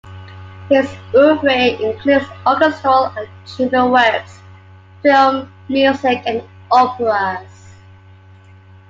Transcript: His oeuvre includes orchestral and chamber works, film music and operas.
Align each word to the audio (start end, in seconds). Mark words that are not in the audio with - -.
His 0.67 0.91
oeuvre 1.13 1.79
includes 1.79 2.25
orchestral 2.47 3.13
and 3.15 3.29
chamber 3.45 3.85
works, 3.87 4.41
film 5.03 5.53
music 5.69 6.23
and 6.25 6.41
operas. 6.71 7.75